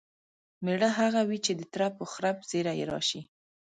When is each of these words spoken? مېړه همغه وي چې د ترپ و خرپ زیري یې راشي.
مېړه 0.63 0.89
همغه 0.97 1.21
وي 1.29 1.39
چې 1.45 1.51
د 1.55 1.61
ترپ 1.73 1.95
و 1.99 2.09
خرپ 2.13 2.37
زیري 2.49 2.73
یې 2.79 2.85
راشي. 2.91 3.21